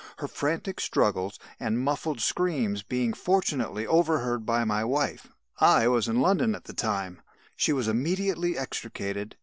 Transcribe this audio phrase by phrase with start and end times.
[0.17, 5.27] Her frantic struggles and muffled screams being, fortunately, overheard by my wife
[5.59, 7.21] (I was in London at the time),
[7.55, 9.37] she was immediately extricated.